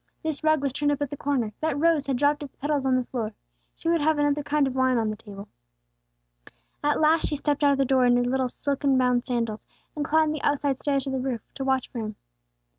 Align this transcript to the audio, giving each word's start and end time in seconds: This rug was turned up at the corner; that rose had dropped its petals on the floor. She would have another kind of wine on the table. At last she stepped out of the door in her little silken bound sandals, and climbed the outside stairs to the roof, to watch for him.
This 0.23 0.43
rug 0.43 0.63
was 0.63 0.73
turned 0.73 0.91
up 0.91 0.99
at 1.03 1.11
the 1.11 1.15
corner; 1.15 1.53
that 1.59 1.77
rose 1.77 2.07
had 2.07 2.17
dropped 2.17 2.41
its 2.41 2.55
petals 2.55 2.87
on 2.87 2.95
the 2.95 3.03
floor. 3.03 3.35
She 3.75 3.87
would 3.87 4.01
have 4.01 4.17
another 4.17 4.41
kind 4.41 4.65
of 4.65 4.73
wine 4.73 4.97
on 4.97 5.11
the 5.11 5.15
table. 5.15 5.47
At 6.83 6.99
last 6.99 7.27
she 7.27 7.35
stepped 7.35 7.63
out 7.63 7.73
of 7.73 7.77
the 7.77 7.85
door 7.85 8.07
in 8.07 8.17
her 8.17 8.23
little 8.23 8.49
silken 8.49 8.97
bound 8.97 9.25
sandals, 9.25 9.67
and 9.95 10.03
climbed 10.03 10.33
the 10.33 10.41
outside 10.41 10.79
stairs 10.79 11.03
to 11.03 11.11
the 11.11 11.19
roof, 11.19 11.41
to 11.53 11.63
watch 11.63 11.87
for 11.91 11.99
him. 11.99 12.15